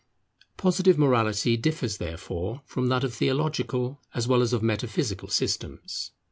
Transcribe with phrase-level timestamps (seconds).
[0.57, 6.09] Positive morality differs therefore from that of theological as well as of metaphysical systems.